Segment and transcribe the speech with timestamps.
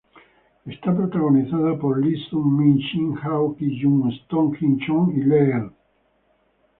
[0.65, 5.67] Es protagonizada por Lee Sung-min, Shin Ha-kyun, Song Ji-hyo y Lee El.